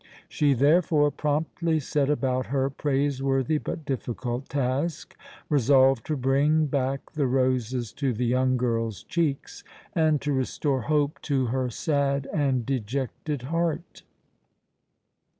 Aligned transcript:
She, 0.27 0.53
therefore, 0.53 1.11
promptly 1.11 1.79
set 1.79 2.09
about 2.09 2.47
her 2.47 2.71
praiseworthy 2.71 3.59
but 3.59 3.85
difficult 3.85 4.49
task, 4.49 5.15
resolved 5.47 6.07
to 6.07 6.17
bring 6.17 6.65
back 6.65 7.11
the 7.11 7.27
roses 7.27 7.93
to 8.01 8.11
the 8.11 8.25
young 8.25 8.57
girl's 8.57 9.03
cheeks 9.03 9.63
and 9.93 10.19
restore 10.25 10.81
hope 10.81 11.21
to 11.21 11.45
her 11.53 11.69
sad 11.69 12.27
and 12.33 12.65
dejected 12.65 13.43
heart. 13.43 14.01